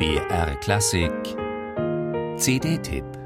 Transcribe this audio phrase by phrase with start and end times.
[0.00, 1.36] BR Klassik.
[2.38, 3.19] CD-Tipp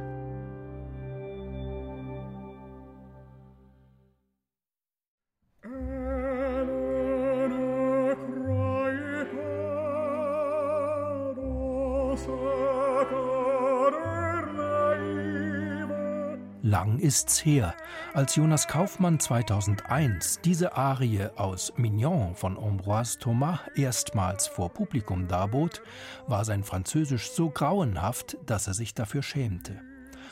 [16.66, 17.74] Lang ist's her,
[18.14, 25.82] als Jonas Kaufmann 2001 diese Arie aus Mignon von Ambroise Thomas erstmals vor Publikum darbot,
[26.26, 29.78] war sein Französisch so grauenhaft, dass er sich dafür schämte.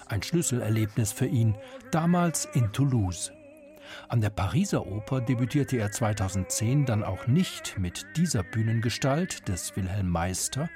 [0.06, 1.54] Ein Schlüsselerlebnis für ihn,
[1.90, 3.30] damals in Toulouse.
[4.08, 10.08] An der Pariser Oper debütierte er 2010 dann auch nicht mit dieser Bühnengestalt des Wilhelm
[10.08, 10.68] Meister,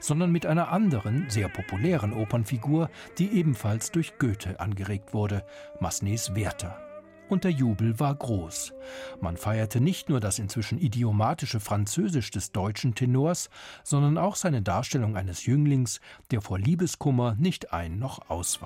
[0.00, 5.44] sondern mit einer anderen, sehr populären Opernfigur, die ebenfalls durch Goethe angeregt wurde,
[5.80, 6.88] Massenets Werther.
[7.28, 8.72] Und der Jubel war groß.
[9.20, 13.50] Man feierte nicht nur das inzwischen idiomatische Französisch des deutschen Tenors,
[13.84, 16.00] sondern auch seine Darstellung eines Jünglings,
[16.30, 18.62] der vor Liebeskummer nicht ein noch aus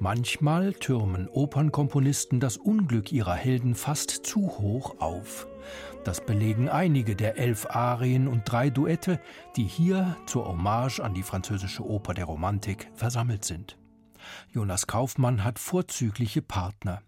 [0.00, 5.48] Manchmal türmen Opernkomponisten das Unglück ihrer Helden fast zu hoch auf.
[6.04, 9.20] Das belegen einige der elf Arien und drei Duette,
[9.56, 13.76] die hier zur Hommage an die französische Oper der Romantik versammelt sind.
[14.52, 17.02] Jonas Kaufmann hat vorzügliche Partner.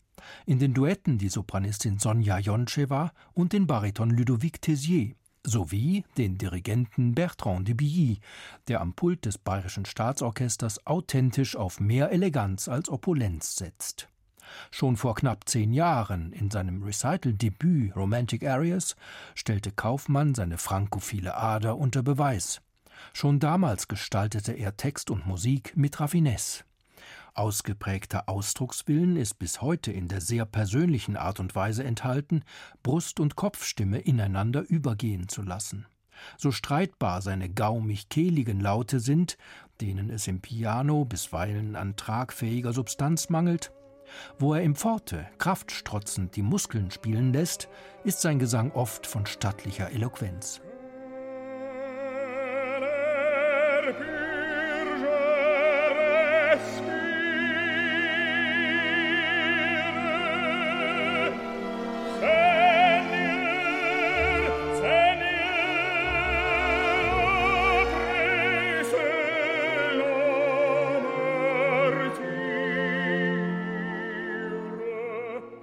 [0.44, 7.14] In den Duetten die Sopranistin Sonja Joncheva und den Bariton Ludovic Tessier sowie den Dirigenten
[7.14, 8.20] Bertrand de Billy,
[8.68, 14.08] der am Pult des Bayerischen Staatsorchesters authentisch auf mehr Eleganz als Opulenz setzt.
[14.70, 18.96] Schon vor knapp zehn Jahren, in seinem Recital-Debüt Romantic Areas,
[19.34, 22.60] stellte Kaufmann seine frankophile Ader unter Beweis.
[23.12, 26.64] Schon damals gestaltete er Text und Musik mit Raffinesse.
[27.34, 32.42] Ausgeprägter Ausdruckswillen ist bis heute in der sehr persönlichen Art und Weise enthalten,
[32.82, 35.86] Brust und Kopfstimme ineinander übergehen zu lassen.
[36.36, 39.38] So streitbar seine gaumig-kehligen Laute sind,
[39.80, 43.72] denen es im Piano bisweilen an tragfähiger Substanz mangelt,
[44.38, 47.68] wo er im Forte kraftstrotzend die Muskeln spielen lässt,
[48.04, 50.60] ist sein Gesang oft von stattlicher Eloquenz.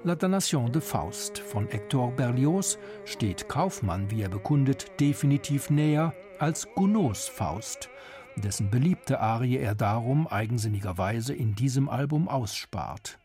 [0.07, 6.65] La Damnation de Faust von Hector Berlioz steht Kaufmann, wie er bekundet, definitiv näher als
[6.75, 7.89] Gounods Faust,
[8.37, 13.19] dessen beliebte Arie er darum eigensinnigerweise in diesem Album ausspart.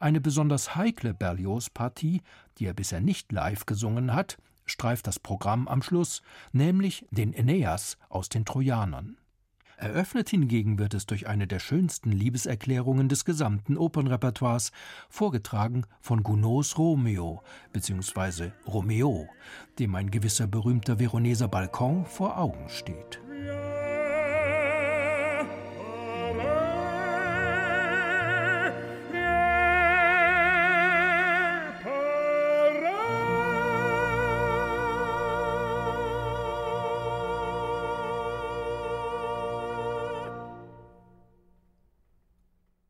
[0.00, 2.22] Eine besonders heikle Berlioz-Partie,
[2.58, 7.96] die er bisher nicht live gesungen hat, streift das Programm am Schluss, nämlich den Aeneas
[8.08, 9.18] aus den Trojanern.
[9.82, 14.70] Eröffnet hingegen wird es durch eine der schönsten Liebeserklärungen des gesamten Opernrepertoires,
[15.08, 18.52] vorgetragen von Gounods Romeo bzw.
[18.64, 19.28] Romeo,
[19.80, 23.20] dem ein gewisser berühmter Veroneser Balkon vor Augen steht.